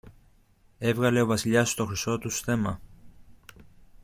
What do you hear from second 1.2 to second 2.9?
ο Βασιλιάς το χρυσό του στέμμα